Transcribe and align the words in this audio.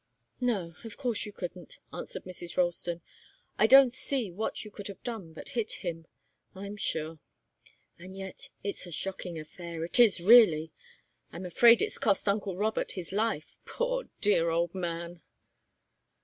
"No 0.39 0.73
of 0.83 0.97
course 0.97 1.27
you 1.27 1.31
couldn't," 1.31 1.77
answered 1.93 2.23
Mrs. 2.23 2.57
Ralston. 2.57 3.01
"I 3.59 3.67
don't 3.67 3.93
see 3.93 4.31
what 4.31 4.65
you 4.65 4.71
could 4.71 4.87
have 4.87 5.03
done 5.03 5.31
but 5.31 5.49
hit 5.49 5.73
him, 5.73 6.07
I'm 6.55 6.75
sure. 6.75 7.19
And 7.99 8.15
yet 8.17 8.49
it's 8.63 8.87
a 8.87 8.91
shocking 8.91 9.37
affair 9.37 9.85
it 9.85 9.99
is, 9.99 10.19
really. 10.19 10.71
I'm 11.31 11.45
afraid 11.45 11.83
it's 11.83 11.99
cost 11.99 12.27
uncle 12.27 12.57
Robert 12.57 12.93
his 12.93 13.11
life, 13.11 13.59
poor, 13.63 14.09
dear 14.21 14.49
old 14.49 14.73
man!" 14.73 15.21